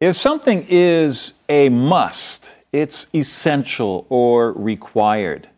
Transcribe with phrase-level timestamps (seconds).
[0.00, 5.50] If something is a must, it's essential or required.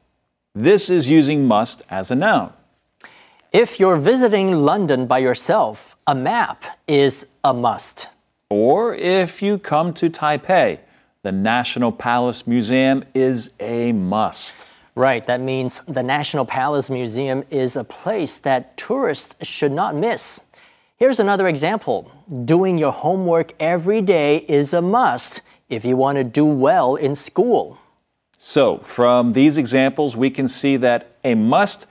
[0.52, 2.52] This is using must as a noun.
[3.52, 8.08] If you're visiting London by yourself, a map is a must.
[8.50, 10.80] Or if you come to Taipei,
[11.22, 14.66] the National Palace Museum is a must.
[14.96, 20.40] Right, that means the National Palace Museum is a place that tourists should not miss.
[21.02, 22.12] Here's another example
[22.44, 27.16] doing your homework every day is a must if you want to do well in
[27.16, 27.76] school.
[28.38, 31.86] So, from these examples, we can see that a must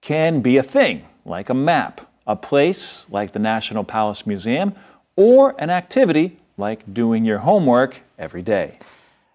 [0.00, 4.74] can be a thing, like a map, a place, like the National Palace Museum,
[5.14, 8.78] or an activity, like doing your homework every day.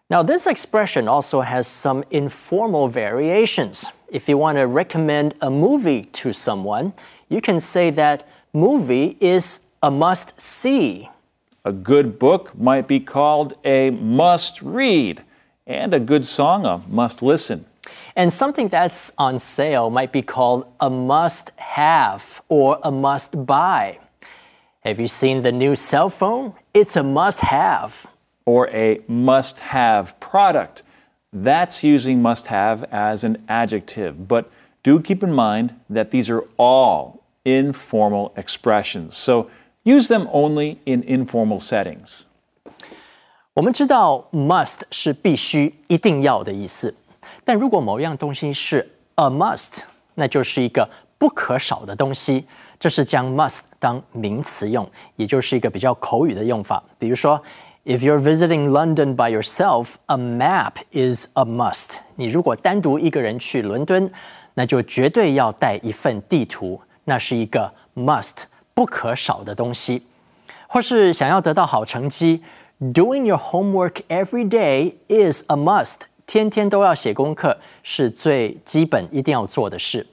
[0.09, 3.85] Now, this expression also has some informal variations.
[4.07, 6.93] If you want to recommend a movie to someone,
[7.29, 11.09] you can say that movie is a must see.
[11.65, 15.23] A good book might be called a must read
[15.67, 17.65] and a good song a must listen.
[18.15, 23.99] And something that's on sale might be called a must have or a must buy.
[24.81, 26.53] Have you seen the new cell phone?
[26.73, 28.07] It's a must have.
[28.45, 30.83] Or a must have product.
[31.31, 34.27] That's using must have as an adjective.
[34.27, 34.49] But
[34.81, 39.12] do keep in mind that these are all informal expressions.
[39.12, 39.48] So
[39.84, 42.22] use them only in informal settings.
[43.54, 46.94] 我们知道 must 是必须、一定要的意思，
[47.44, 49.82] 但如果某样东西是 a must，
[50.14, 52.46] 那就是一个不可少的东西。
[52.80, 56.82] 这是将 must 当名词用，也就是一个比较口语的用法。
[56.98, 57.40] 比如说，
[57.84, 61.98] If you're visiting London by yourself, a map is a must。
[62.16, 64.10] 你如果单独一个人去伦敦，
[64.54, 70.06] 那就绝对要带一份地图， 那是一个 must 不可少的东西。
[70.66, 72.42] 或是想要得到好成绩。
[72.80, 76.00] Doing your homework every day is a must。
[76.26, 80.06] 天天都要写功课是最基本一定要做的事。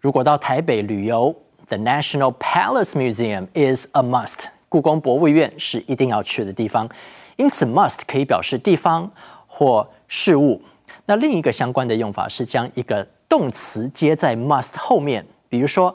[0.00, 1.34] 如果到台北旅游，
[1.68, 4.44] The National Palace Museum is a must。
[4.68, 6.88] 故宫博物院是一定要去的地方。
[7.36, 9.10] 因此，must 可以表示地方
[9.46, 10.60] 或事物。
[11.06, 15.24] 那另一个相关的用法是将一个动词接在 must 后面。
[15.48, 15.94] 比如说，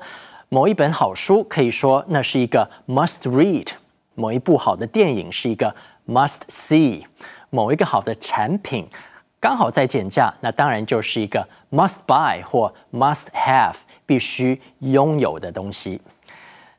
[0.53, 3.67] 某一本好书可以说那是一个 must read。
[4.15, 5.75] 某一部好的电影是一个
[6.07, 7.03] must see，
[7.49, 8.87] 某一个好的产品
[9.41, 15.99] 刚好在减价，那当然就是一个 must buy 或 must have 必须拥有的东西。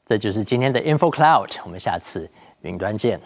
[0.06, 2.30] 这就是今天的 Info Cloud，我们下次
[2.62, 3.20] 云端见。